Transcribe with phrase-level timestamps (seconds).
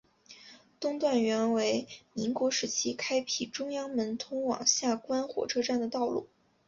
[0.79, 6.27] 东段原为民国时期开辟中央门通往下关火车站的道路。